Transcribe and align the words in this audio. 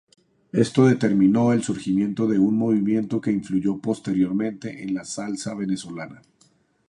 Esto 0.53 0.87
determinó 0.87 1.53
el 1.53 1.61
surgimiento 1.63 2.25
de 2.27 2.39
un 2.39 2.57
movimiento 2.57 3.21
que 3.21 3.31
influyó 3.31 3.77
posteriormente 3.77 4.81
en 4.81 4.95
la 4.95 5.05
salsa 5.05 5.53
venezolana. 5.53 6.23